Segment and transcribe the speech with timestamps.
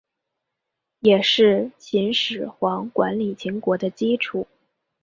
[1.01, 4.47] 也是秦始皇管理秦国的基础。